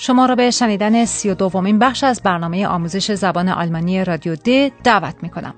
شما 0.00 0.26
را 0.26 0.34
به 0.34 0.50
شنیدن 0.50 1.04
سی 1.04 1.30
و 1.30 1.34
دومین 1.34 1.78
بخش 1.78 2.04
از 2.04 2.22
برنامه 2.22 2.66
آموزش 2.66 3.12
زبان 3.12 3.48
آلمانی 3.48 4.04
رادیو 4.04 4.36
د 4.36 4.72
دعوت 4.84 5.14
می 5.22 5.30
کنم. 5.30 5.54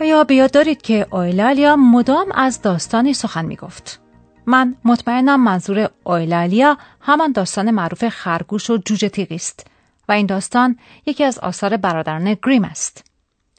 آیا 0.00 0.24
بیاد 0.24 0.50
دارید 0.50 0.82
که 0.82 1.06
اویلالیا 1.10 1.76
مدام 1.76 2.32
از 2.34 2.62
داستانی 2.62 3.14
سخن 3.14 3.44
می 3.44 3.56
گفت؟ 3.56 4.00
من 4.46 4.74
مطمئنم 4.84 5.44
منظور 5.44 5.90
اویلالیا 6.04 6.78
همان 7.00 7.32
داستان 7.32 7.70
معروف 7.70 8.08
خرگوش 8.08 8.70
و 8.70 8.76
جوجه 8.76 9.08
تیغی 9.08 9.34
است 9.34 9.66
و 10.08 10.12
این 10.12 10.26
داستان 10.26 10.76
یکی 11.06 11.24
از 11.24 11.38
آثار 11.38 11.76
برادران 11.76 12.36
گریم 12.42 12.64
است. 12.64 13.04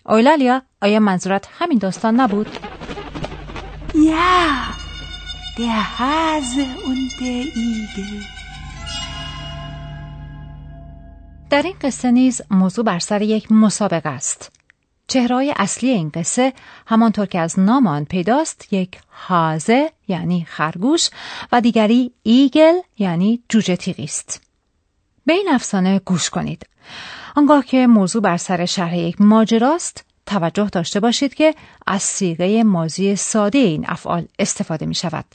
اویلالیا 0.06 0.62
آیا 0.82 1.00
منظورت 1.00 1.48
همین 1.60 1.78
داستان 1.78 2.20
نبود؟ 2.20 2.48
یا 3.96 4.78
der 5.58 6.00
Hase 6.00 6.68
und 6.86 7.10
der 7.20 7.44
Igel. 7.56 8.37
در 11.50 11.62
این 11.62 11.76
قصه 11.82 12.12
نیز 12.12 12.42
موضوع 12.50 12.86
بر 12.86 13.00
سر 13.00 13.22
یک 13.22 13.52
مسابقه 13.52 14.10
است. 14.10 14.52
چهرهای 15.08 15.54
اصلی 15.58 15.90
این 15.90 16.10
قصه 16.10 16.54
همانطور 16.88 17.26
که 17.26 17.40
از 17.40 17.60
نام 17.60 17.88
آن 17.88 18.06
پیداست 18.06 18.74
یک 18.74 19.00
هازه 19.12 19.92
یعنی 20.08 20.46
خرگوش 20.50 21.10
و 21.52 21.62
دیگری 21.62 22.12
ایگل 22.24 22.74
یعنی 22.98 23.44
جوجه 23.50 23.76
تیغی 23.76 24.04
است. 24.04 24.42
به 25.26 25.34
این 25.34 25.50
افسانه 25.52 26.00
گوش 26.00 26.30
کنید. 26.30 26.66
آنگاه 27.36 27.66
که 27.66 27.88
موضوع 27.88 28.22
بر 28.22 28.38
سر 28.38 28.66
شرح 28.66 28.98
یک 28.98 29.22
ماجراست 29.22 30.06
توجه 30.26 30.70
داشته 30.70 31.00
باشید 31.00 31.34
که 31.34 31.56
از 31.88 32.02
سیغه 32.02 32.64
مازی 32.64 33.16
ساده 33.16 33.58
این 33.58 33.86
افعال 33.88 34.28
استفاده 34.40 34.86
می 34.86 34.96
شود. 34.96 35.26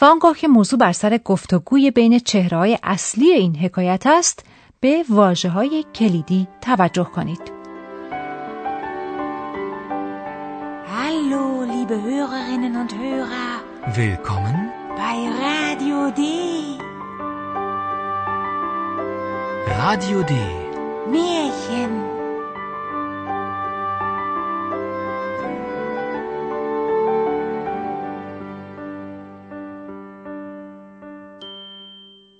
و 0.00 0.04
آنگاه 0.04 0.36
که 0.36 0.48
موضوع 0.48 0.78
بر 0.78 0.92
سر 0.92 1.18
گفتگوی 1.18 1.90
بین 1.90 2.18
چهرههای 2.18 2.78
اصلی 2.82 3.30
این 3.30 3.56
حکایت 3.56 4.02
است 4.06 4.44
به 4.84 5.04
واجه 5.08 5.48
های 5.48 5.84
کلیدی 5.94 6.48
توجه 6.60 7.04
کنید. 7.04 7.40
Hallo, 10.94 11.62
liebe 11.72 11.96
Hörerinnen 12.08 12.74
und 12.82 12.92
Hörer. 13.02 13.48
Willkommen 13.96 14.56
bei 15.00 15.16
Radio 15.46 15.98
D. 16.18 16.22
Radio 19.80 20.18
D. 20.22 20.34
Märchen. 21.14 22.13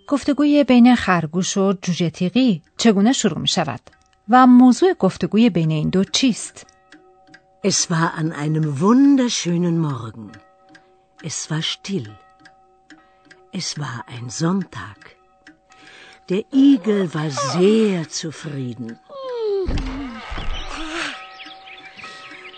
گفتگوی 0.09 0.65
بین 0.65 0.97
خرگوش 0.97 1.57
و 1.57 1.73
جوجه 1.83 2.11
تیغی 2.11 2.63
چگونه 2.77 3.13
شروع 3.13 3.39
می 3.39 3.49
شود 3.49 3.81
و 4.29 4.47
موضوع 4.47 4.95
گفتگوی 4.95 5.51
بین 5.51 5.70
این 5.70 5.89
دو 5.89 6.05
چیست؟ 6.05 6.67
Es 7.73 7.91
war 7.91 8.13
an 8.20 8.31
einem 8.33 8.67
wunderschönen 8.81 9.79
Morgen. 9.79 10.33
Es 11.23 11.51
war 11.51 11.63
still. 11.63 12.11
Es 13.53 13.69
war 13.79 14.05
ein 14.14 14.29
Sonntag. 14.29 15.01
Der 16.29 16.45
Igel 16.53 17.03
war 17.14 17.31
sehr 17.31 18.09
zufrieden. 18.20 18.98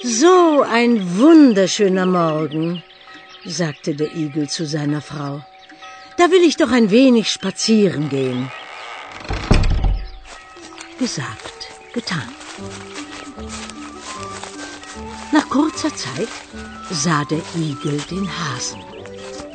So 0.03 0.63
ein 0.79 0.93
wunderschöner 1.19 2.07
Morgen, 2.07 2.83
sagte 3.45 3.95
der 3.95 4.11
Igel 4.25 4.49
zu 4.49 4.67
seiner 4.67 5.01
Frau. 5.01 5.35
Da 6.19 6.31
will 6.31 6.43
ich 6.43 6.57
doch 6.57 6.71
ein 6.71 6.91
wenig 6.91 7.31
spazieren 7.31 8.09
gehen. 8.09 8.51
Gesagt, 10.99 11.69
getan. 11.93 12.29
Nach 15.33 15.49
kurzer 15.51 15.95
Zeit 15.95 16.29
sah 16.91 17.25
der 17.25 17.43
Igel 17.55 17.99
den 18.11 18.27
Hasen. 18.39 18.83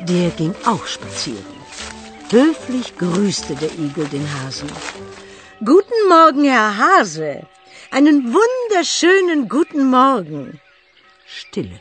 Der 0.00 0.30
ging 0.30 0.54
auch 0.64 0.86
spazieren. 0.86 1.56
Höflich 2.30 2.96
grüßte 2.96 3.56
der 3.56 3.72
Igel 3.72 4.06
den 4.06 4.26
Hasen. 4.34 4.70
Guten 5.64 6.08
Morgen, 6.08 6.44
Herr 6.44 6.76
Hase. 6.76 7.46
Einen 7.90 8.32
wunderschönen 8.32 9.48
guten 9.48 9.90
Morgen. 9.90 10.60
Stille. 11.26 11.80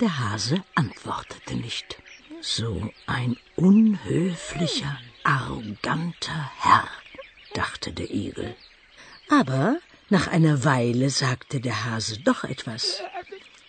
Der 0.00 0.18
Hase 0.18 0.56
antwortete 0.74 1.54
nicht. 1.54 1.98
So 2.46 2.90
ein 3.06 3.38
unhöflicher, 3.56 4.98
arroganter 5.22 6.50
Herr, 6.58 6.86
dachte 7.54 7.90
der 7.90 8.10
Igel. 8.10 8.54
Aber 9.30 9.78
nach 10.10 10.26
einer 10.26 10.62
Weile 10.62 11.08
sagte 11.08 11.60
der 11.60 11.86
Hase 11.86 12.18
doch 12.18 12.44
etwas. 12.44 13.00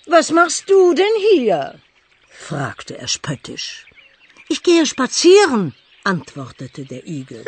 Was 0.07 0.29
machst 0.31 0.69
du 0.69 0.93
denn 0.93 1.15
hier? 1.31 1.79
fragte 2.27 2.97
er 2.97 3.07
spöttisch. 3.07 3.85
Ich 4.49 4.61
gehe 4.61 4.85
spazieren, 4.85 5.73
antwortete 6.03 6.83
der 6.83 7.07
Igel. 7.07 7.45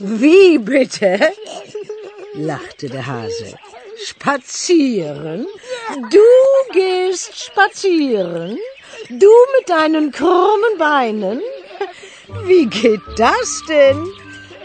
Wie 0.00 0.58
bitte? 0.58 1.32
lachte 2.34 2.90
der 2.90 3.06
Hase. 3.06 3.58
Spazieren? 4.04 5.46
Du 6.10 6.72
gehst 6.74 7.42
spazieren? 7.46 8.58
Du 9.09 9.33
mit 9.55 9.69
deinen 9.69 10.11
krummen 10.11 10.75
Beinen? 10.77 11.41
Wie 12.45 12.65
geht 12.65 13.01
das 13.17 13.61
denn? 13.69 14.07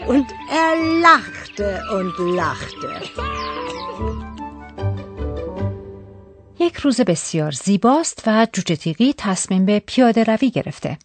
Und 0.07 0.27
er 0.51 0.73
lachte 1.07 1.83
und 1.97 2.13
lachte. 2.35 2.89
یک 6.59 6.77
روز 6.77 7.01
بسیار 7.01 7.51
زیباست 7.51 8.23
و 8.27 8.47
جوجه 8.53 8.75
تیغی 8.75 9.13
تصمیم 9.17 9.65
به 9.65 9.79
پیاده 9.79 10.23
روی 10.23 10.51
گرفته. 10.51 10.97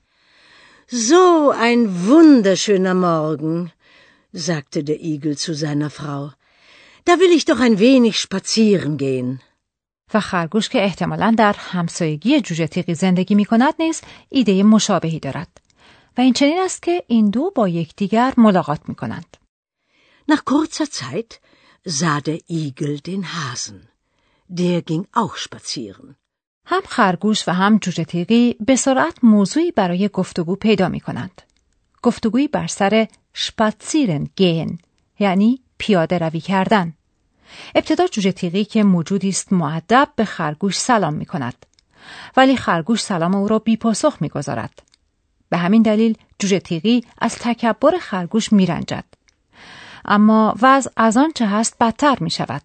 So 0.91 1.50
ein 1.50 2.06
wunderschöner 2.06 2.95
Morgen, 2.95 3.73
sagte 4.33 4.84
der 4.84 5.00
Igel 5.00 5.37
zu 5.39 5.55
seiner 5.55 5.91
Frau. 5.91 6.33
Da 7.06 7.19
will 7.21 7.33
ich 7.33 7.45
doch 7.45 7.61
ein 7.61 7.78
wenig 7.78 8.19
spazieren 8.19 8.97
gehen. 8.97 9.41
و 10.13 10.19
خرگوش 10.19 10.69
که 10.69 10.84
احتمالا 10.84 11.35
در 11.38 11.56
همسایگی 11.59 12.41
جوجه 12.41 12.68
تیغی 12.68 12.94
زندگی 12.94 13.35
می 13.35 13.45
کند 13.45 13.73
نیز 13.79 14.01
ایده 14.29 14.63
مشابهی 14.63 15.19
دارد. 15.19 15.62
و 16.18 16.22
این 16.22 16.34
چنین 16.34 16.59
است 16.59 16.84
که 16.84 17.03
این 17.07 17.29
دو 17.29 17.51
با 17.56 17.68
یکدیگر 17.68 18.34
ملاقات 18.38 18.90
می 18.90 18.95
کنند. 18.95 19.38
Nach 20.31 20.44
kurzer 20.45 20.88
Zeit 21.00 21.40
sah 21.97 22.19
der 22.22 22.40
Igel 22.63 22.95
den 23.07 23.23
Hasen. 23.35 23.79
Der 24.50 24.81
ging 24.81 25.06
auch 25.16 25.35
spazieren. 25.38 26.16
هم 26.66 26.81
خرگوش 26.85 27.47
و 27.47 27.51
هم 27.51 27.78
جوجه 27.78 28.03
تیغی 28.03 28.56
به 28.66 28.75
سرعت 28.75 29.24
موضوعی 29.24 29.72
برای 29.72 30.09
گفتگو 30.09 30.56
پیدا 30.56 30.89
می 30.89 31.00
کنند. 31.00 31.42
گفتگویی 32.01 32.48
بر 32.48 32.68
سر 32.68 33.07
شپاتسیرن 33.33 34.27
گین 34.36 34.80
یعنی 35.19 35.62
پیاده 35.77 36.18
روی 36.18 36.39
کردن. 36.39 36.94
ابتدا 37.76 38.08
جوجه 38.08 38.32
تیغی 38.32 38.66
که 38.66 38.84
موجودی 38.84 39.30
است 39.30 39.54
معدب 39.54 40.10
به 40.16 40.26
خرگوش 40.26 40.80
سلام 40.80 41.14
می 41.14 41.26
کند. 41.26 41.66
ولی 42.38 42.58
خرگوش 42.58 43.02
سلام 43.02 43.36
او 43.36 43.48
را 43.48 43.60
بی 43.60 43.78
پاسخ 43.78 44.18
می 44.22 44.30
گذارد. 44.30 44.82
به 45.50 45.58
همین 45.58 45.82
دلیل 45.82 46.18
جوجه 46.40 46.60
تیغی 46.60 47.04
از 47.22 47.36
تکبر 47.36 47.98
خرگوش 47.98 48.54
می 48.54 48.66
رنجد. 48.66 49.06
اما 50.06 50.56
وضع 50.62 50.92
از 50.98 51.18
آنچه 51.18 51.48
هست 51.48 51.76
بدتر 51.80 52.18
می 52.20 52.30
شود. 52.30 52.62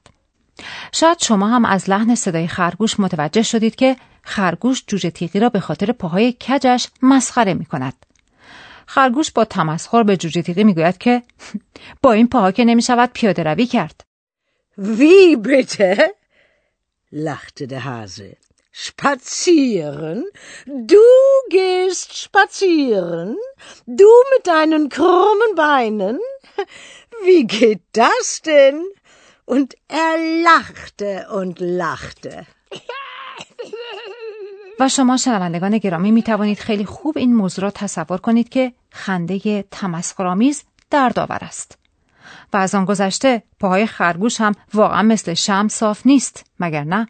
شاید 0.92 1.18
شما 1.22 1.48
هم 1.48 1.64
از 1.64 1.90
لحن 1.90 2.14
صدای 2.14 2.48
خرگوش 2.48 3.00
متوجه 3.00 3.42
شدید 3.42 3.74
که 3.74 3.96
خرگوش 4.22 4.84
جوجه 4.86 5.10
تیغی 5.10 5.40
را 5.40 5.48
به 5.48 5.60
خاطر 5.60 5.92
پاهای 5.92 6.36
کجش 6.48 6.88
مسخره 7.02 7.54
می 7.54 7.64
کند. 7.64 7.94
خرگوش 8.86 9.30
با 9.30 9.44
تمسخر 9.44 10.02
به 10.02 10.16
جوجه 10.16 10.42
تیغی 10.42 10.64
می 10.64 10.74
گوید 10.74 10.98
که 10.98 11.22
با 12.02 12.12
این 12.12 12.28
پاها 12.28 12.52
که 12.52 12.64
نمی 12.64 12.82
شود 12.82 13.10
پیاده 13.12 13.42
روی 13.42 13.66
کرد. 13.66 14.04
Wie 14.76 15.36
bitte? 15.36 16.14
lachte 17.10 17.66
der 17.68 17.84
Hase. 17.84 18.36
Spazieren? 18.72 20.24
Du 20.66 21.06
gehst 21.50 22.16
spazieren? 22.16 23.36
Du 23.86 24.10
mit 24.34 24.46
deinen 24.46 24.88
krummen 24.88 25.54
Beinen? 25.56 26.18
Wie 27.24 27.44
geht 27.46 27.82
das 27.92 28.40
denn? 28.40 28.82
Und 29.44 29.74
er 29.88 30.16
lachte 30.42 31.28
und 31.30 31.60
lachte. 31.60 32.46
و 34.80 34.88
شما 34.88 35.16
شنوندگان 35.16 35.78
گرامی 35.78 36.10
می 36.10 36.22
توانید 36.22 36.58
خیلی 36.58 36.84
خوب 36.84 37.18
این 37.18 37.36
موضوع 37.36 37.64
را 37.64 37.70
تصور 37.70 38.18
کنید 38.18 38.48
که 38.48 38.72
خنده 38.90 39.62
تمسخرآمیز 39.70 40.64
دردآور 40.90 41.38
است. 41.42 41.78
و 42.52 42.56
از 42.56 42.74
آن 42.74 42.84
گذشته 42.84 43.42
پاهای 43.60 43.86
خرگوش 43.86 44.40
هم 44.40 44.54
واقعا 44.74 45.02
مثل 45.02 45.34
شم 45.34 45.68
صاف 45.68 46.06
نیست 46.06 46.44
مگر 46.60 46.84
نه؟ 46.84 47.08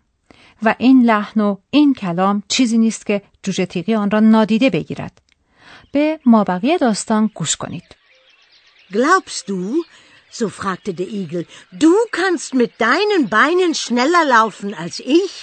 و 0.63 0.75
این 0.79 1.05
لحن 1.05 1.41
و 1.41 1.57
این 1.71 1.95
کلام 1.95 2.43
چیزی 2.49 2.79
نیست 2.79 3.07
که 3.07 3.23
جوجه 3.43 3.67
تیغی 3.67 3.95
آن 3.95 4.11
را 4.11 4.21
نادیده 4.21 4.71
بگیرد. 4.71 5.19
به 5.93 6.21
مابقی 6.27 6.79
داستان 6.79 7.31
گوش 7.35 7.57
کنید. 7.57 7.85
Glaubst 8.93 9.49
du, 9.49 9.85
so 10.39 10.49
fragte 10.49 10.93
der 10.95 11.09
Igel, 11.09 11.47
du 11.73 11.93
kannst 12.19 12.55
mit 12.55 12.73
deinen 12.79 13.23
Beinen 13.31 13.75
schneller 13.75 14.25
laufen 14.37 14.75
als 14.75 15.01
ich? 15.01 15.35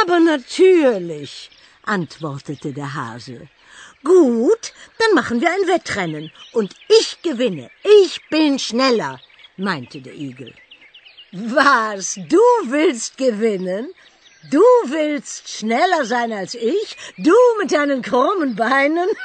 Aber 0.00 0.18
natürlich, 0.20 1.50
antwortete 1.96 2.72
der 2.72 2.94
Hase. 2.94 3.48
Gut, 4.04 4.72
dann 4.98 5.14
machen 5.14 5.40
wir 5.40 5.50
ein 5.50 5.68
Wettrennen 5.68 6.30
und 6.52 6.74
ich 6.88 7.20
gewinne. 7.22 7.70
Ich 8.04 8.20
bin 8.30 8.58
schneller, 8.58 9.20
meinte 9.56 10.00
der 10.00 10.14
Igel. 10.14 10.54
Was, 11.32 12.14
du 12.14 12.40
willst 12.64 13.18
gewinnen? 13.18 13.92
Du 14.50 14.62
willst 14.86 15.48
schneller 15.48 16.04
sein 16.04 16.32
als 16.32 16.54
ich? 16.54 16.96
Du 17.18 17.34
mit 17.60 17.72
deinen 17.72 18.02
krummen 18.02 18.54
Beinen? 18.54 19.08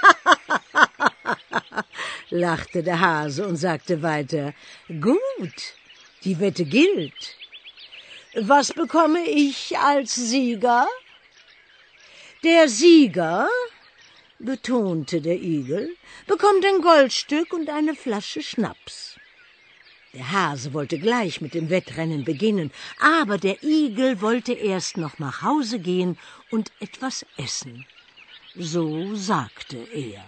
lachte 2.33 2.83
der 2.83 2.99
Hase 2.99 3.47
und 3.47 3.57
sagte 3.57 4.01
weiter, 4.01 4.53
gut, 4.87 5.59
die 6.23 6.39
Wette 6.39 6.65
gilt. 6.65 7.35
Was 8.35 8.73
bekomme 8.73 9.23
ich 9.25 9.77
als 9.77 10.15
Sieger? 10.15 10.87
Der 12.43 12.67
Sieger, 12.67 13.47
betonte 14.43 15.20
der 15.20 15.40
Igel, 15.56 15.84
bekommt 16.26 16.64
ein 16.64 16.81
Goldstück 16.81 17.52
und 17.52 17.69
eine 17.70 17.94
Flasche 17.94 18.43
Schnaps. 18.43 19.16
Der 20.14 20.32
Hase 20.32 20.72
wollte 20.72 20.99
gleich 20.99 21.40
mit 21.40 21.52
dem 21.55 21.70
Wettrennen 21.70 22.25
beginnen, 22.25 22.70
aber 23.00 23.37
der 23.38 23.62
Igel 23.62 24.20
wollte 24.22 24.52
erst 24.52 24.96
noch 24.96 25.19
nach 25.19 25.43
Hause 25.43 25.78
gehen 25.78 26.16
und 26.50 26.72
etwas 26.81 27.26
essen. 27.37 27.84
So 28.56 29.14
sagte 29.14 29.78
er. 29.94 30.25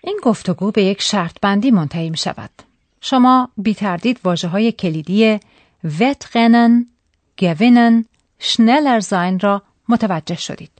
این 0.00 0.20
گفتگو 0.22 0.70
به 0.70 0.84
یک 0.84 1.02
شرط 1.02 1.36
بندی 1.42 1.70
منتهی 1.70 2.10
می 2.10 2.16
شود. 2.16 2.50
شما 3.00 3.50
بی 3.56 3.74
تردید 3.74 4.20
واجه 4.24 4.48
های 4.48 4.72
کلیدی 4.72 5.40
وتغنن، 6.00 6.86
گوینن، 7.38 8.04
شنلر 8.38 9.00
زاین 9.00 9.40
را 9.40 9.62
متوجه 9.88 10.36
شدید. 10.36 10.70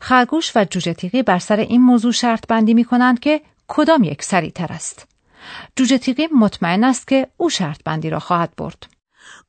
خرگوش 0.00 0.52
و 0.56 0.64
جوجه 0.64 0.94
تیغی 0.94 1.22
بر 1.22 1.38
سر 1.38 1.56
این 1.56 1.82
موضوع 1.82 2.12
شرط 2.12 2.46
بندی 2.46 2.74
می 2.74 2.84
کنند 2.84 3.20
که 3.20 3.40
کدام 3.68 4.04
یک 4.04 4.18
تر 4.18 4.72
است. 4.72 5.06
جوجه 5.76 5.98
تیغی 5.98 6.26
مطمئن 6.26 6.84
است 6.84 7.08
که 7.08 7.26
او 7.36 7.50
شرط 7.50 7.82
بندی 7.84 8.10
را 8.10 8.18
خواهد 8.18 8.56
برد. 8.56 8.86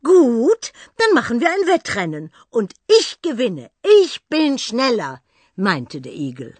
Gut, 0.03 0.63
dann 0.99 1.11
machen 1.19 1.41
wir 1.41 1.49
ein 1.55 1.67
Wettrennen 1.73 2.25
und 2.57 2.69
ich 2.99 3.07
gewinne. 3.21 3.65
Ich 4.01 4.11
bin 4.33 4.57
schneller, 4.57 5.13
meinte 5.57 6.01
der 6.01 6.13
Igel. 6.13 6.53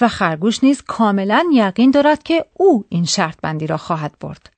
و 0.00 0.08
خرگوش 0.08 0.64
نیز 0.64 0.82
کاملا 0.82 1.44
یقین 1.52 1.90
دارد 1.90 2.22
که 2.22 2.44
او 2.54 2.84
این 2.88 3.04
شرط 3.04 3.40
بندی 3.42 3.66
را 3.66 3.76
خواهد 3.76 4.18
برد. 4.20 4.50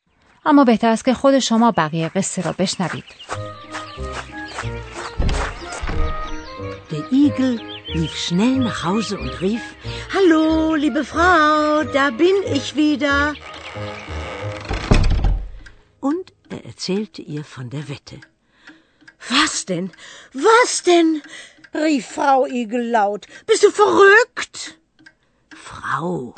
اما 0.44 0.64
بهتر 0.64 0.88
است 0.88 1.04
که 1.04 1.14
خود 1.14 1.38
شما 1.38 1.72
بقیه 1.76 2.08
قصه 2.08 2.42
را 2.42 2.52
بشنوید. 2.58 3.04
Der 6.90 7.04
Igel 7.12 7.75
lief 7.88 8.16
schnell 8.16 8.56
nach 8.58 8.84
Hause 8.84 9.18
und 9.18 9.40
rief, 9.40 9.62
Hallo, 10.12 10.74
liebe 10.74 11.04
Frau, 11.04 11.84
da 11.84 12.10
bin 12.10 12.34
ich 12.52 12.76
wieder. 12.76 13.34
Und 16.00 16.32
er 16.48 16.64
erzählte 16.64 17.22
ihr 17.22 17.44
von 17.44 17.70
der 17.70 17.88
Wette. 17.88 18.20
Was 19.28 19.66
denn? 19.66 19.90
Was 20.32 20.82
denn? 20.82 21.22
rief 21.74 22.06
Frau 22.06 22.46
Igel 22.46 22.90
laut. 22.90 23.26
Bist 23.46 23.64
du 23.64 23.70
verrückt? 23.70 24.78
Frau, 25.54 26.34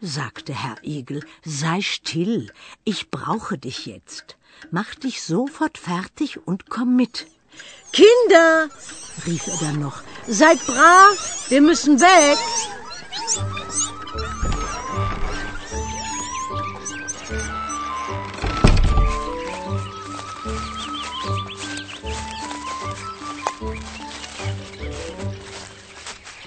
sagte 0.00 0.54
Herr 0.54 0.76
Igel, 0.82 1.22
sei 1.44 1.80
still, 1.82 2.50
ich 2.84 3.10
brauche 3.10 3.58
dich 3.58 3.86
jetzt. 3.86 4.36
Mach 4.70 4.94
dich 4.94 5.22
sofort 5.22 5.78
fertig 5.78 6.46
und 6.46 6.68
komm 6.68 6.96
mit. 6.96 7.26
Kinder, 7.92 8.68
rief 9.26 9.46
er 9.48 9.56
dann 9.60 9.80
noch, 9.80 10.02
seid 10.28 10.64
brav, 10.66 11.46
wir 11.48 11.60
müssen 11.60 12.00
weg. 12.00 12.38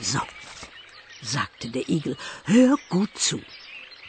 So, 0.01 0.19
sagte 1.21 1.69
der 1.69 1.89
Igel, 1.89 2.15
hör 2.45 2.77
gut 2.89 3.09
zu. 3.15 3.41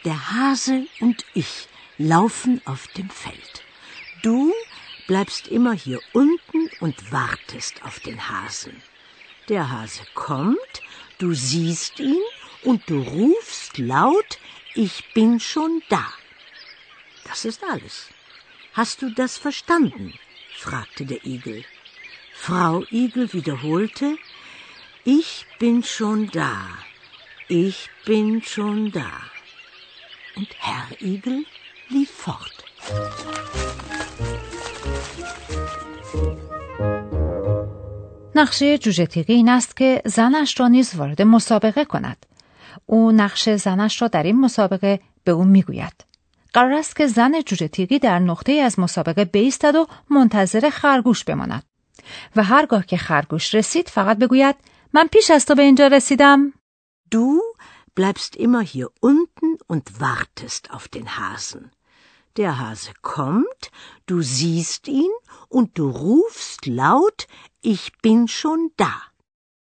Der 0.05 0.31
Hase 0.31 0.87
und 1.01 1.25
ich 1.35 1.69
laufen 1.99 2.61
auf 2.65 2.87
dem 2.97 3.11
Feld. 3.11 3.63
Du 4.23 4.53
bleibst 5.07 5.49
immer 5.49 5.73
hier 5.73 6.01
unten 6.13 6.44
und 6.85 7.11
wartest 7.13 7.83
auf 7.83 7.99
den 8.01 8.29
Hasen. 8.29 8.83
Der 9.49 9.71
Hase 9.71 10.03
kommt, 10.13 10.83
du 11.17 11.33
siehst 11.33 11.99
ihn 11.99 12.21
und 12.63 12.91
du 12.91 13.01
rufst 13.01 13.79
laut, 13.79 14.39
ich 14.75 15.03
bin 15.15 15.41
schon 15.41 15.83
da. 15.89 16.07
Das 17.25 17.47
ist 17.47 17.65
alles. 17.65 18.11
Hast 18.75 19.01
du 19.01 19.09
das 19.09 19.39
verstanden? 19.39 20.13
fragte 20.55 21.07
der 21.07 21.25
Igel. 21.25 21.65
Frau 22.35 22.85
Igel 22.91 23.33
wiederholte, 23.33 24.19
ich 25.05 25.47
bin 25.59 25.83
schon 25.85 26.31
da, 26.33 26.69
ich 27.49 27.89
bin 28.05 28.43
schon 28.43 28.93
da. 28.93 29.23
Und 30.37 30.49
Herr 30.58 31.01
Igel 31.01 31.47
lief 31.89 32.11
fort. 32.11 32.63
نقشه 38.34 38.79
جوجه 38.79 39.06
تیغی 39.06 39.34
این 39.34 39.48
است 39.48 39.76
که 39.76 40.03
زنش 40.05 40.60
را 40.60 40.69
نیز 40.69 40.94
وارد 40.94 41.22
مسابقه 41.22 41.84
کند. 41.84 42.26
او 42.86 43.12
نقش 43.12 43.48
زنش 43.48 44.03
را 44.03 44.08
در 44.08 44.22
این 44.22 44.41
مسابقه 44.41 45.00
به 45.24 45.32
او 45.32 45.44
می‌گوید. 45.44 46.05
قرار 46.53 46.72
است 46.72 46.96
که 46.96 47.06
زن 47.06 47.41
جوجه 47.46 47.69
تیغی 47.69 47.98
در 47.98 48.19
نقطه 48.19 48.53
از 48.53 48.79
مسابقه 48.79 49.24
بیستد 49.24 49.76
و 49.76 49.86
منتظر 50.10 50.70
خرگوش 50.70 51.24
بماند. 51.24 51.62
و 52.36 52.43
هرگاه 52.43 52.86
که 52.86 52.96
خرگوش 52.96 53.55
رسید 53.55 53.88
فقط 53.88 54.19
بگوید 54.19 54.56
من 54.93 55.06
پیش 55.06 55.31
از 55.31 55.46
تو 55.46 55.55
به 55.55 55.62
اینجا 55.62 55.86
رسیدم. 55.86 56.53
Du 57.14 57.41
bleibst 57.96 58.36
immer 58.36 58.62
hier 58.74 58.88
unten 59.00 59.50
und 59.72 59.84
wartest 60.00 60.70
auf 60.70 60.88
den 60.88 61.06
Hasen. 61.19 61.70
Der 62.36 62.58
Hase 62.58 62.93
kommt, 63.14 63.62
du 64.06 64.17
siehst 64.22 64.88
ihn 64.88 65.12
und 65.48 65.69
du 65.79 65.84
rufst 65.88 66.67
laut, 66.67 67.20
ich 67.65 67.93
bin 68.03 68.29
schon 68.29 68.61
da. 68.77 68.94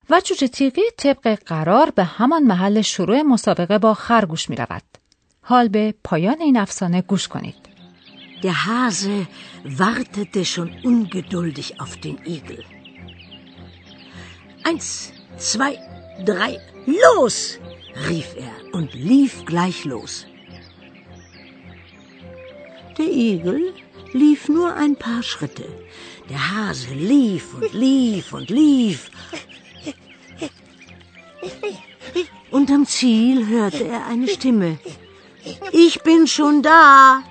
و 0.10 0.22
جوجه 0.22 0.48
تیغی 0.48 0.82
طبق 0.98 1.36
قرار 1.46 1.90
به 1.90 2.04
همان 2.04 2.44
محل 2.44 2.82
شروع 2.82 3.22
مسابقه 3.22 3.78
با 3.78 3.94
خرگوش 3.94 4.50
می 4.50 4.56
رود. 4.56 4.84
حال 5.42 5.68
به 5.68 5.94
پایان 6.04 6.42
این 6.42 6.58
افسانه 6.58 7.02
گوش 7.02 7.28
کنید. 7.28 7.56
Der 8.44 8.66
Hase 8.66 9.28
wartete 9.66 10.44
schon 10.44 10.70
ungeduldig 10.84 11.68
auf 11.80 11.94
den 12.06 12.18
Igel. 12.26 12.60
Eins, 14.70 15.14
zwei, 15.38 15.74
drei, 16.30 16.54
los! 16.88 17.38
rief 18.10 18.30
er 18.48 18.56
und 18.76 18.90
lief 18.94 19.46
gleich 19.46 19.86
los. 19.86 20.14
Der 22.98 23.12
Igel 23.32 23.62
lief 24.14 24.48
nur 24.48 24.74
ein 24.76 24.96
paar 24.96 25.24
Schritte. 25.24 25.68
Der 26.30 26.52
Hase 26.56 26.94
lief 26.94 27.54
und 27.54 27.74
lief 27.74 28.34
und 28.34 28.50
lief. 28.50 29.12
Und 32.52 32.72
am 32.72 32.86
Ziel 32.86 33.48
hörte 33.48 33.86
er 33.88 34.06
eine 34.06 34.28
Stimme. 34.28 34.78
Ich 35.72 36.02
bin 36.04 36.28
schon 36.28 36.62
da. 36.62 37.24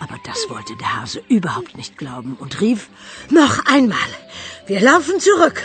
Aber 0.00 0.18
das 0.24 0.48
wollte 0.48 0.76
der 0.76 1.00
Hase 1.00 1.22
überhaupt 1.28 1.76
nicht 1.76 1.96
glauben 1.96 2.36
und 2.40 2.60
rief, 2.60 2.88
noch 3.30 3.66
einmal, 3.66 3.98
wir 4.66 4.80
laufen 4.80 5.20
zurück. 5.20 5.62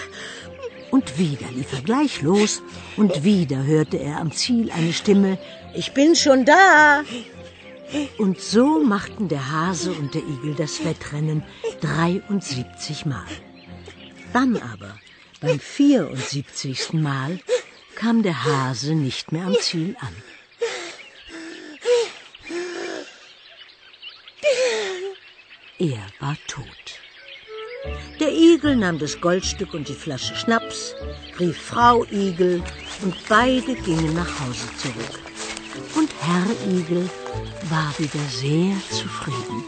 Und 0.92 1.18
wieder 1.18 1.50
lief 1.52 1.74
er 1.74 1.82
gleich 1.82 2.22
los 2.22 2.62
und 2.96 3.24
wieder 3.24 3.64
hörte 3.64 3.98
er 3.98 4.20
am 4.20 4.32
Ziel 4.32 4.72
eine 4.72 4.94
Stimme, 4.94 5.38
ich 5.74 5.94
bin 5.94 6.16
schon 6.16 6.46
da. 6.46 7.04
Und 8.18 8.40
so 8.40 8.84
machten 8.84 9.28
der 9.28 9.52
Hase 9.52 9.92
und 9.92 10.14
der 10.14 10.24
Igel 10.24 10.56
das 10.56 10.84
Wettrennen 10.84 11.44
73 11.82 13.06
Mal. 13.06 13.26
Dann 14.34 14.58
aber, 14.58 14.98
beim 15.42 15.60
74. 15.60 16.94
Mal, 16.94 17.40
kam 17.96 18.24
der 18.24 18.44
Hase 18.44 18.96
nicht 18.96 19.32
mehr 19.32 19.46
am 19.46 19.56
Ziel 19.60 19.96
an. 20.00 20.16
Er 25.78 26.08
war 26.20 26.38
tot. 26.48 26.66
Der 28.20 28.32
Igel 28.32 28.78
nahm 28.78 28.98
das 28.98 29.20
Goldstück 29.20 29.74
und 29.74 29.90
die 29.90 29.94
Flasche 29.94 30.36
Schnaps, 30.36 30.96
rief 31.40 31.58
Frau 31.58 32.06
Igel 32.06 32.64
und 33.04 33.14
beide 33.28 33.76
gingen 33.76 34.14
nach 34.14 34.40
Hause 34.40 34.68
zurück. 34.78 35.20
Und 35.96 36.10
Herr 36.22 36.74
Igel 36.74 37.10
war 37.74 37.90
wieder 38.00 38.26
sehr 38.42 38.76
zufrieden. 39.00 39.60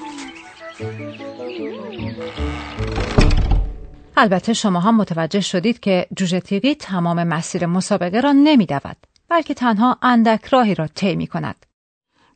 البته 4.18 4.54
شما 4.54 4.80
هم 4.80 4.98
متوجه 4.98 5.42
شدید 5.42 5.80
که 5.80 6.08
جوجه 6.18 6.40
تیغی 6.40 6.76
تمام 6.76 7.24
مسیر 7.24 7.66
مسابقه 7.66 8.20
را 8.20 8.32
نمی 8.32 8.66
دود 8.66 8.98
بلکه 9.30 9.54
تنها 9.54 9.98
اندک 10.02 10.46
راهی 10.46 10.76
را 10.76 10.88
طی 10.88 11.16
می 11.16 11.28
کند. 11.28 11.66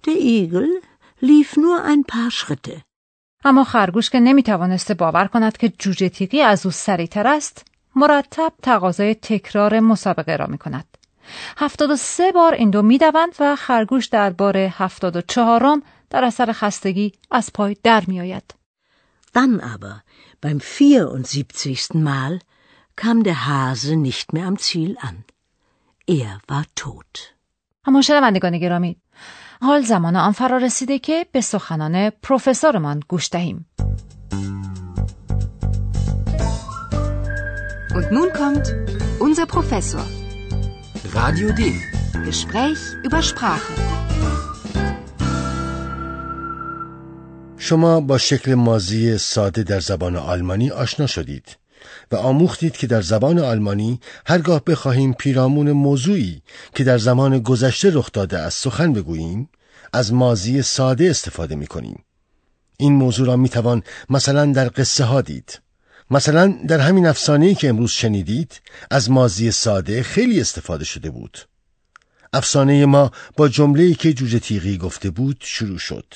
Der 0.08 0.18
Igel 0.18 0.70
lief 1.22 1.58
nur 1.58 1.86
ein 1.86 2.04
paar 2.04 2.32
Schritte. 2.32 2.82
اما 3.46 3.64
خرگوش 3.64 4.10
که 4.10 4.20
نمی 4.20 4.44
توانسته 4.44 4.94
باور 4.94 5.28
کند 5.28 5.58
که 5.58 5.70
جوجه 5.70 6.10
تیغی 6.10 6.42
از 6.42 6.66
او 6.66 6.72
سریعتر 6.72 7.28
است 7.28 7.66
مرتب 7.96 8.54
تقاضای 8.62 9.16
تکرار 9.16 9.80
مسابقه 9.80 10.36
را 10.36 10.46
می 10.46 10.58
کند. 10.58 10.91
هفتاد 11.58 11.90
و 11.90 11.96
سه 11.96 12.32
بار 12.32 12.54
این 12.54 12.70
دو 12.70 12.82
می 12.82 12.98
دوند 12.98 13.36
و 13.40 13.56
خرگوش 13.56 14.06
در 14.06 14.30
بار 14.30 14.58
هفتاد 14.58 15.16
و 15.16 15.22
چهارم 15.22 15.82
در 16.10 16.24
اثر 16.24 16.52
خستگی 16.52 17.14
از 17.32 17.54
پای 17.54 17.78
در 17.84 18.04
می 18.08 18.20
آید. 18.20 18.54
Dann 19.34 19.62
aber, 19.62 20.04
beim 20.42 20.60
74. 20.60 21.96
Mal, 21.96 22.40
kam 22.96 23.24
der 23.24 23.48
Hase 23.48 23.96
nicht 23.96 24.34
mehr 24.34 24.46
am 24.46 24.58
Ziel 24.58 24.98
an. 25.00 25.24
Er 26.08 26.40
war 26.48 26.66
tot. 26.76 27.36
اما 27.86 28.02
شنوندگان 28.02 28.58
گرامی 28.58 28.98
حال 29.62 29.82
زمان 29.82 30.16
آن 30.16 30.32
فرا 30.32 30.58
رسیده 30.58 31.00
که 31.00 31.26
به 31.32 31.42
سخنان 31.42 32.10
پروفسورمان 32.10 33.02
گوش 33.08 33.30
دهیم. 33.32 33.66
Und 37.96 38.12
nun 38.12 38.30
kommt 38.34 38.68
unser 39.20 39.46
Professor. 39.46 40.21
Radio 41.10 41.52
D. 41.52 41.62
Gespräch 42.26 42.80
über 43.04 43.22
Sprache. 43.24 43.74
شما 47.58 48.02
با 48.02 48.18
شکل 48.18 48.54
مازی 48.54 49.18
ساده 49.18 49.64
در 49.64 49.80
زبان 49.80 50.16
آلمانی 50.16 50.72
آشنا 50.72 51.08
شدید 51.08 51.58
و 52.12 52.16
آموختید 52.16 52.78
که 52.78 52.88
در 52.88 53.02
زبان 53.02 53.40
آلمانی 53.40 54.00
هرگاه 54.26 54.64
بخواهیم 54.64 55.14
پیرامون 55.14 55.72
موضوعی 55.72 56.42
که 56.76 56.84
در 56.84 56.98
زمان 56.98 57.40
گذشته 57.40 57.90
رخ 57.94 58.12
داده 58.12 58.40
از 58.40 58.54
سخن 58.54 58.94
بگوییم 58.94 59.50
از 59.94 60.14
مازی 60.14 60.62
ساده 60.62 61.10
استفاده 61.10 61.56
می 61.56 61.68
کنیم. 61.68 62.04
این 62.78 62.94
موضوع 62.94 63.28
را 63.28 63.36
می 63.36 63.50
توان 63.50 63.84
مثلا 64.10 64.46
در 64.46 64.72
قصه 64.76 65.04
ها 65.04 65.22
دید. 65.22 65.62
مثلا 66.12 66.48
در 66.68 66.80
همین 66.80 67.06
افسانه‌ای 67.06 67.56
که 67.56 67.70
امروز 67.70 67.92
شنیدید 67.92 68.62
از 68.92 69.12
مازی 69.12 69.52
ساده 69.52 70.04
خیلی 70.04 70.42
استفاده 70.42 70.86
شده 70.86 71.10
بود. 71.10 71.38
افسانه 72.34 72.86
ما 72.86 73.12
با 73.38 73.50
جمله‌ای 73.50 73.96
که 73.96 74.14
جوجه 74.14 74.40
تیغی 74.40 74.78
گفته 74.78 75.10
بود 75.10 75.38
شروع 75.40 75.78
شد. 75.78 76.14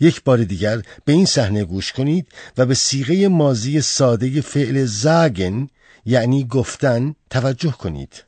یک 0.00 0.24
بار 0.24 0.44
دیگر 0.44 0.82
به 1.04 1.12
این 1.12 1.26
صحنه 1.26 1.64
گوش 1.64 1.92
کنید 1.92 2.28
و 2.58 2.66
به 2.66 2.74
سیغه 2.74 3.28
مازی 3.28 3.80
ساده 3.80 4.40
فعل 4.40 4.84
زاگن 4.84 5.68
یعنی 6.04 6.44
گفتن 6.44 7.14
توجه 7.30 7.72
کنید. 7.72 8.24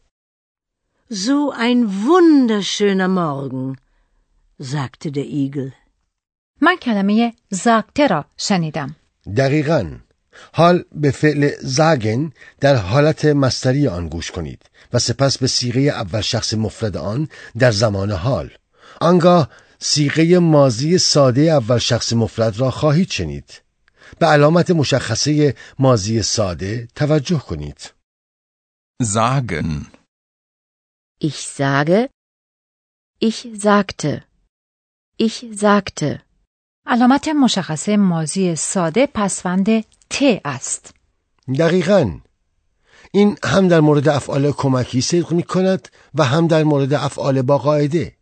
So 1.12 1.52
ein 1.66 1.80
wunderschöner 2.06 3.08
Morgen, 3.08 3.76
sagte 4.60 5.12
der 5.12 5.24
Igel. 5.24 5.72
من 6.60 6.76
کلمه 6.76 7.32
زاگته 7.50 8.06
را 8.06 8.24
شنیدم. 8.36 8.96
دقیقا 9.36 9.90
حال 10.52 10.84
به 10.92 11.10
فعل 11.10 11.50
زاگن 11.60 12.32
در 12.60 12.74
حالت 12.76 13.24
مستری 13.24 13.88
آن 13.88 14.08
گوش 14.08 14.30
کنید 14.30 14.62
و 14.92 14.98
سپس 14.98 15.38
به 15.38 15.46
سیغه 15.46 15.80
اول 15.80 16.20
شخص 16.20 16.54
مفرد 16.54 16.96
آن 16.96 17.28
در 17.58 17.70
زمان 17.70 18.10
حال 18.12 18.50
آنگاه 19.00 19.50
سیغه 19.78 20.38
مازی 20.38 20.98
ساده 20.98 21.40
اول 21.40 21.78
شخص 21.78 22.12
مفرد 22.12 22.60
را 22.60 22.70
خواهید 22.70 23.10
شنید 23.10 23.62
به 24.18 24.26
علامت 24.26 24.70
مشخصه 24.70 25.54
مازی 25.78 26.22
ساده 26.22 26.88
توجه 26.94 27.38
کنید 27.38 27.90
Sagen. 29.02 29.90
Ich 31.18 31.38
sage, 31.58 32.08
ich 33.18 33.48
sagte, 33.66 34.24
ich 35.16 35.46
sagte. 35.52 36.22
علامت 36.86 37.28
مشخصه 37.28 37.96
مازی 37.96 38.56
ساده 38.56 39.06
پسوند 39.14 39.84
ت 40.10 40.40
است. 40.44 40.94
دقیقا. 41.58 42.10
این 43.12 43.38
هم 43.44 43.68
در 43.68 43.80
مورد 43.80 44.08
افعال 44.08 44.52
کمکی 44.52 45.00
صدق 45.00 45.32
می 45.32 45.42
کند 45.42 45.88
و 46.14 46.24
هم 46.24 46.46
در 46.46 46.64
مورد 46.64 46.94
افعال 46.94 47.42
با 47.42 47.58
قاعده 47.58 48.12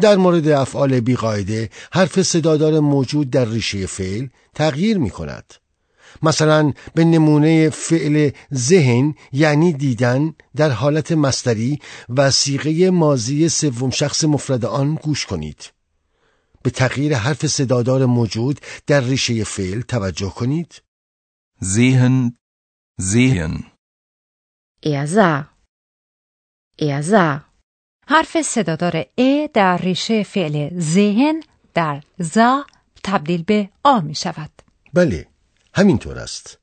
در 0.00 0.16
مورد 0.16 0.48
افعال 0.48 1.00
بی 1.00 1.16
قاعده 1.16 1.70
حرف 1.92 2.22
صدادار 2.22 2.80
موجود 2.80 3.30
در 3.30 3.44
ریشه 3.44 3.86
فعل 3.86 4.26
تغییر 4.54 4.98
می 4.98 5.10
کند 5.10 5.54
مثلا 6.22 6.72
به 6.94 7.04
نمونه 7.04 7.70
فعل 7.70 8.30
ذهن 8.54 9.14
یعنی 9.32 9.72
دیدن 9.72 10.34
در 10.56 10.70
حالت 10.70 11.12
مستری 11.12 11.78
و 12.08 12.30
سیغه 12.30 12.90
مازی 12.90 13.48
سوم 13.48 13.90
شخص 13.90 14.24
مفرد 14.24 14.64
آن 14.64 14.94
گوش 14.94 15.26
کنید. 15.26 15.72
به 16.62 16.70
تغییر 16.70 17.14
حرف 17.14 17.46
صدادار 17.46 18.06
موجود 18.06 18.60
در 18.86 19.00
ریشه 19.00 19.44
فعل 19.44 19.80
توجه 19.80 20.30
کنید. 20.30 20.82
Sehen. 21.60 22.38
Sehen. 23.00 23.66
Er 24.80 25.06
sah. 25.08 25.50
Er 26.78 27.02
sah. 27.02 27.44
حرف 28.06 28.42
صدادار 28.42 29.04
ا 29.18 29.46
در 29.54 29.78
ریشه 29.78 30.22
فعل 30.22 30.80
ذهن 30.80 31.42
در 31.74 32.02
زا 32.18 32.64
تبدیل 33.04 33.42
به 33.42 33.68
آ 33.84 34.00
می 34.00 34.14
شود. 34.14 34.50
بله 34.94 35.26
همینطور 35.74 36.18
است 36.18 36.58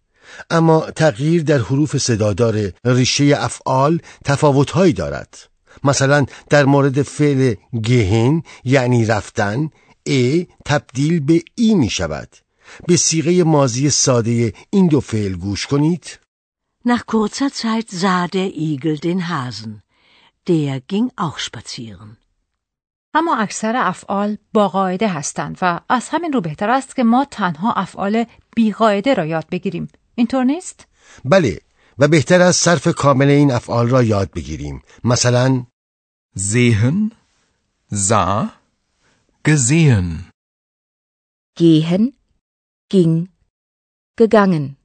اما 0.49 0.91
تغییر 0.91 1.43
در 1.43 1.57
حروف 1.57 1.97
صدادار 1.97 2.71
ریشه 2.85 3.33
افعال 3.37 3.99
تفاوتهایی 4.25 4.93
دارد 4.93 5.49
مثلا 5.83 6.25
در 6.49 6.65
مورد 6.65 7.01
فعل 7.01 7.55
گهن 7.83 8.43
یعنی 8.63 9.05
رفتن 9.05 9.69
ا 10.07 10.43
تبدیل 10.65 11.19
به 11.19 11.41
ای 11.55 11.73
می 11.73 11.89
شود 11.89 12.44
به 12.87 12.97
سیغه 12.97 13.43
مازی 13.43 13.89
ساده 13.89 14.53
این 14.69 14.87
دو 14.87 14.99
فعل 14.99 15.35
گوش 15.35 15.67
کنید 15.67 16.19
Nach 16.87 17.05
kurzer 17.07 17.49
Zeit 17.49 17.89
sah 18.01 18.27
der 18.27 18.49
Igel 18.69 18.97
den 18.99 19.21
Hasen. 19.29 19.81
Der 20.47 20.79
ging 20.91 21.07
auch 21.17 21.39
spazieren. 21.39 22.17
اما 23.13 23.35
اکثر 23.37 23.73
افعال 23.75 24.37
با 24.53 24.67
قاعده 24.67 25.07
هستند 25.07 25.57
و 25.61 25.79
از 25.89 26.09
همین 26.09 26.33
رو 26.33 26.41
بهتر 26.41 26.69
است 26.69 26.95
که 26.95 27.03
ما 27.03 27.25
تنها 27.25 27.73
افعال 27.73 28.25
بی 28.55 28.71
قاعده 28.71 29.13
را 29.13 29.25
یاد 29.25 29.45
بگیریم. 29.51 29.87
اینطور 30.15 30.43
نیست؟ 30.43 30.87
بله 31.25 31.61
و 31.99 32.07
بهتر 32.07 32.41
از 32.41 32.55
صرف 32.55 32.87
کامل 32.87 33.27
این 33.29 33.51
افعال 33.51 33.89
را 33.89 34.03
یاد 34.03 34.31
بگیریم 34.31 34.81
مثلا 35.03 35.65
Sehen. 36.35 37.11
Sah. 37.91 38.51
Gesehen. 39.43 40.31
Gehen, 41.55 42.14
ging, 42.95 43.27
gegangen. 44.19 44.75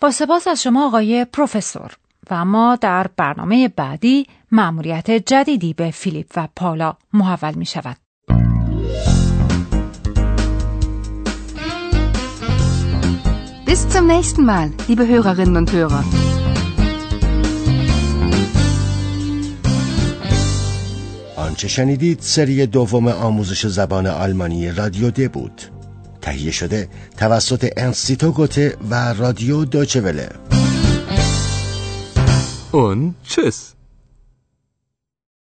با 0.00 0.10
سپاس 0.10 0.48
از 0.48 0.62
شما 0.62 0.86
آقای 0.86 1.24
پروفسور 1.24 1.96
و 2.30 2.34
اما 2.34 2.76
در 2.80 3.06
برنامه 3.16 3.68
بعدی 3.68 4.26
مأموریت 4.52 5.10
جدیدی 5.10 5.74
به 5.74 5.90
فیلیپ 5.90 6.32
و 6.36 6.48
پالا 6.56 6.96
محول 7.12 7.54
می 7.54 7.66
شود. 7.66 7.96
Bis 13.66 13.88
zum 13.94 14.06
nächsten 14.14 14.44
Mal, 14.50 14.68
liebe 14.88 15.04
Hörerinnen 15.06 15.56
und 15.56 15.72
Hörer. 15.72 16.04
آنچه 21.36 21.68
شنیدید 21.68 22.20
سری 22.20 22.66
دوم 22.66 23.08
آموزش 23.08 23.66
زبان 23.66 24.06
آلمانی 24.06 24.70
رادیو 24.70 25.10
د 25.10 25.32
بود 25.32 25.77
تهیه 26.28 26.50
شده 26.50 26.88
توسط 27.16 27.72
انستیتو 27.76 28.32
گوته 28.32 28.76
و 28.90 29.14
رادیو 29.14 29.64
دوچه 29.64 30.00
وله 30.00 30.28
Und 32.72 33.14
tschüss. 33.28 33.77